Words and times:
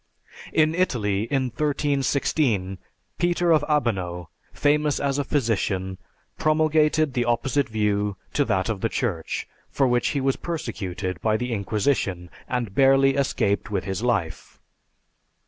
In 0.51 0.73
Italy, 0.73 1.25
in 1.25 1.43
1316, 1.51 2.79
Peter 3.19 3.51
of 3.51 3.63
Abano, 3.69 4.29
famous 4.51 4.99
as 4.99 5.19
a 5.19 5.23
physician, 5.23 5.99
promulgated 6.39 7.13
the 7.13 7.25
opposite 7.25 7.69
view 7.69 8.17
to 8.33 8.43
that 8.45 8.67
of 8.67 8.81
the 8.81 8.89
Church, 8.89 9.47
for 9.69 9.87
which 9.87 10.07
he 10.07 10.19
was 10.19 10.37
persecuted 10.37 11.21
by 11.21 11.37
the 11.37 11.53
Inquisition, 11.53 12.31
and 12.47 12.73
barely 12.73 13.13
escaped 13.15 13.69
with 13.69 13.83
his 13.83 14.01
life. 14.01 14.59